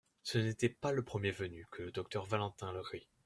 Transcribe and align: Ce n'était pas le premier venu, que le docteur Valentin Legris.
Ce 0.23 0.39
n'était 0.39 0.67
pas 0.69 0.91
le 0.91 1.03
premier 1.05 1.29
venu, 1.29 1.67
que 1.69 1.83
le 1.83 1.91
docteur 1.91 2.25
Valentin 2.25 2.73
Legris. 2.73 3.07